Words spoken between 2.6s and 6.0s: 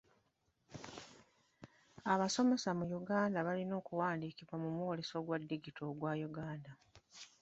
mu Uganda balina okuwandiikibwa mu mwoleso gwa digito